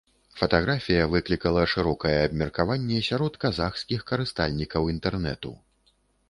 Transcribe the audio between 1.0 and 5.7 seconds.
выклікала шырокае абмеркаванне сярод казахскіх карыстальнікаў інтэрнэту.